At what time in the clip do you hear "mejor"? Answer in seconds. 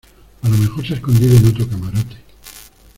0.57-0.83